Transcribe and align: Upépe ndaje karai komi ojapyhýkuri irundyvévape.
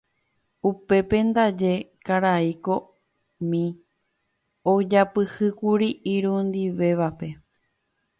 Upépe 0.69 1.17
ndaje 1.29 1.73
karai 2.05 2.51
komi 2.65 3.63
ojapyhýkuri 4.73 5.89
irundyvévape. 6.13 7.27